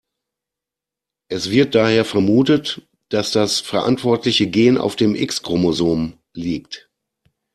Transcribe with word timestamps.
Es 1.29 1.51
wird 1.51 1.75
daher 1.75 2.05
vermutet, 2.05 2.81
dass 3.09 3.29
das 3.31 3.59
verantwortliche 3.59 4.47
Gen 4.47 4.79
auf 4.79 4.95
dem 4.95 5.13
X-Chromosom 5.13 6.17
liegt. 6.33 6.89